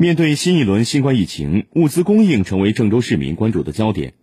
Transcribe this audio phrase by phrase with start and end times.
[0.00, 4.14] 面对新一轮新冠疫情，物资供应成为郑州市民关注的焦点。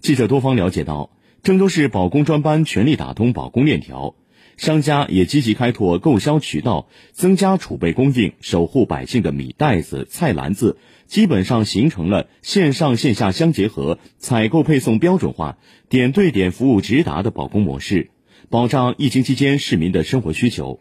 [0.00, 1.12] 记者多方了解到，
[1.44, 4.16] 郑州市保供专班全力打通保供链条，
[4.56, 15.58] 商家也积极开拓购销渠道，增加储备供应，守护百姓的米袋子、菜篮子，基本上形成了线上线下相结合、采购配送标准化、
[15.88, 18.10] 点对点服务直达的保供模式，
[18.48, 20.80] 保障疫情期间市民的生活需求。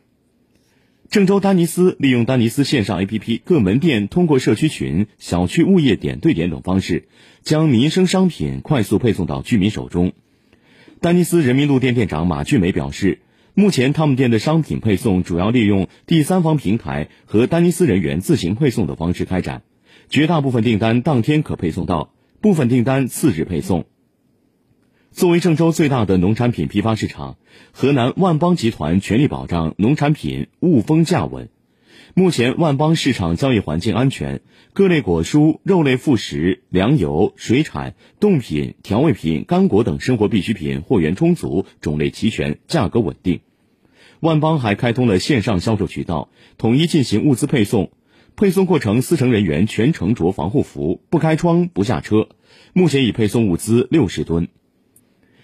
[1.09, 7.07] 郑州丹尼斯利用丹尼斯线上 APP，各门店通过社区群、小区物业点对点等方式，
[7.41, 10.13] 将民生商品快速配送到居民手中。
[11.01, 13.21] 丹尼斯人民路店店长马俊梅表示，
[13.55, 19.63] 目前他们店的商品配送主要利用第三方平台和丹尼斯人员自行配送的方式开展，
[20.11, 23.85] 绝大部分订单当天可配送到，部分订单次日配送。
[25.11, 27.37] 作为郑州最大的农产品批发市场，
[27.71, 31.49] 河南万邦集团全力保障农产品物丰价稳。
[32.13, 34.41] 目前，万邦市场交易环境安全，
[34.73, 43.41] 各类果蔬、肉类副食、粮油、水产、冻品、调味品、干果等生活必需品货源充足、种类齐全、价格稳定。
[44.19, 47.91] 万邦还开通了线上销售渠道，统一进行物资配送，
[48.35, 52.29] 配送过程司乘人员全程着防护服，不开窗、不下车。
[52.73, 54.49] 目前已配送物资六十吨。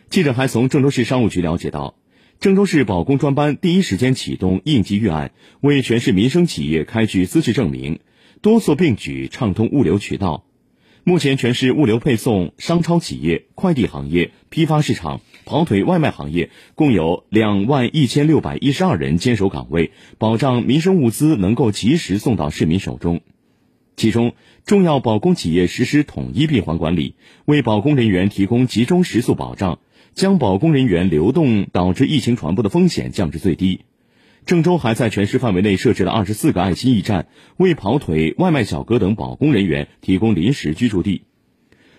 [0.09, 1.95] 记者还从郑州市商务局了解到，
[2.39, 7.99] 郑州市保供专班第一时间启动应急预案，为全市民生企业开具资质证明，
[8.41, 10.45] 多措并举畅通物流渠道。
[11.03, 23.21] 目前，全市物流配送、商超企业、快递行业、批发市场、跑腿外卖行业共有两万一千六百一十二人坚守岗位，保障民生物资能够及时送到市民手中。
[23.97, 24.33] 其中，
[24.65, 29.79] 重要保供企业实施统一闭环管理，为保供人员提供集中食宿保障。
[30.15, 33.81] 将保供人员流动导致疫情传播的风险降至最低。
[34.45, 41.23] 郑州还在全市范围内设置了二十四个爱心驿站，为跑腿、外卖小哥等保供人员提供临时居住地。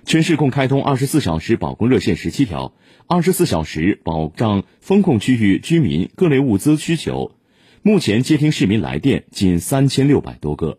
[0.05, 2.73] 全市共开通二十四小时保供热线十七条，
[3.07, 7.33] 二十四小时保障封控区域居民各类物资需求。
[7.83, 10.79] 目前接听市民来电仅三千六百多个。